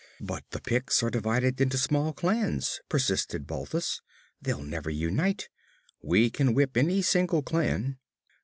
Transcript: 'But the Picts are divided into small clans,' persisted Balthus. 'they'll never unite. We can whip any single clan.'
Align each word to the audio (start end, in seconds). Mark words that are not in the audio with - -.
'But 0.19 0.45
the 0.49 0.59
Picts 0.59 1.03
are 1.03 1.11
divided 1.11 1.61
into 1.61 1.77
small 1.77 2.11
clans,' 2.11 2.81
persisted 2.89 3.45
Balthus. 3.45 4.01
'they'll 4.41 4.63
never 4.63 4.89
unite. 4.89 5.47
We 6.01 6.31
can 6.31 6.55
whip 6.55 6.75
any 6.75 7.03
single 7.03 7.43
clan.' 7.43 7.99